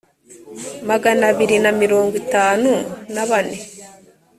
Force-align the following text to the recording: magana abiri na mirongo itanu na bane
magana 0.89 1.23
abiri 1.31 1.55
na 1.63 1.71
mirongo 1.81 2.13
itanu 2.23 2.71
na 3.13 3.23
bane 3.29 3.57